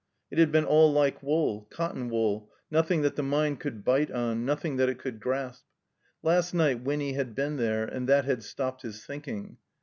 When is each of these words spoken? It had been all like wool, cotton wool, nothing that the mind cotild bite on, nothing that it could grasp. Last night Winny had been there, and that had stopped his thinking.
It 0.31 0.39
had 0.39 0.51
been 0.51 0.65
all 0.65 0.91
like 0.91 1.21
wool, 1.21 1.67
cotton 1.69 2.09
wool, 2.09 2.49
nothing 2.71 3.03
that 3.03 3.15
the 3.15 3.21
mind 3.21 3.59
cotild 3.59 3.83
bite 3.83 4.09
on, 4.09 4.43
nothing 4.45 4.77
that 4.77 4.89
it 4.89 4.97
could 4.97 5.19
grasp. 5.19 5.63
Last 6.23 6.55
night 6.55 6.81
Winny 6.83 7.13
had 7.13 7.35
been 7.35 7.57
there, 7.57 7.85
and 7.85 8.09
that 8.09 8.25
had 8.25 8.41
stopped 8.41 8.81
his 8.81 9.05
thinking. 9.05 9.57